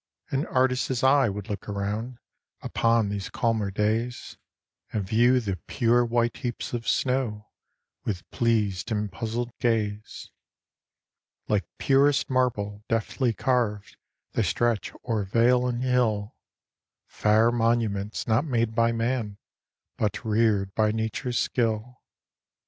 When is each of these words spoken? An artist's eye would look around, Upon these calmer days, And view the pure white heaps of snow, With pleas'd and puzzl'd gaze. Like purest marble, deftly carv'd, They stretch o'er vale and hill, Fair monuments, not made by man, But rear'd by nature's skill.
An 0.31 0.47
artist's 0.47 1.03
eye 1.03 1.29
would 1.29 1.47
look 1.47 1.69
around, 1.69 2.17
Upon 2.63 3.09
these 3.09 3.29
calmer 3.29 3.69
days, 3.69 4.35
And 4.91 5.03
view 5.07 5.39
the 5.39 5.57
pure 5.67 6.03
white 6.03 6.37
heaps 6.37 6.73
of 6.73 6.87
snow, 6.87 7.51
With 8.03 8.27
pleas'd 8.31 8.91
and 8.91 9.11
puzzl'd 9.11 9.51
gaze. 9.59 10.31
Like 11.47 11.65
purest 11.77 12.31
marble, 12.31 12.83
deftly 12.89 13.31
carv'd, 13.31 13.95
They 14.31 14.41
stretch 14.41 14.91
o'er 15.07 15.23
vale 15.23 15.67
and 15.67 15.83
hill, 15.83 16.35
Fair 17.05 17.51
monuments, 17.51 18.25
not 18.25 18.43
made 18.43 18.73
by 18.73 18.91
man, 18.91 19.37
But 19.97 20.25
rear'd 20.25 20.73
by 20.73 20.91
nature's 20.91 21.37
skill. 21.37 22.01